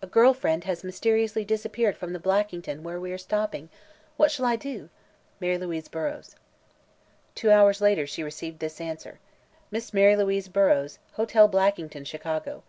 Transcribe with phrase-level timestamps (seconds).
[0.00, 3.70] "A girl friend has mysteriously disappeared from the Blackington, where we are stopping.
[4.16, 4.88] What shall I do?
[5.40, 6.36] Mary Louise Burrows."
[7.34, 9.18] Two hours later she received this answer:
[9.72, 12.62] "Miss Mary Louise Burrows, Hotel Blackington, Chicago.